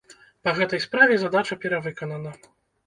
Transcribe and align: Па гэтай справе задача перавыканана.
Па 0.47 0.53
гэтай 0.61 0.81
справе 0.87 1.13
задача 1.25 1.59
перавыканана. 1.67 2.39